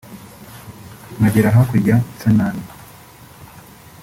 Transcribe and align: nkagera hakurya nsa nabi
nkagera 1.17 1.55
hakurya 1.55 1.95
nsa 2.13 2.29
nabi 2.37 2.63